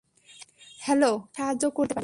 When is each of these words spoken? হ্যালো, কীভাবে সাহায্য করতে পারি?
হ্যালো, 0.79 1.11
কীভাবে 1.11 1.31
সাহায্য 1.37 1.63
করতে 1.77 1.93
পারি? 1.93 1.99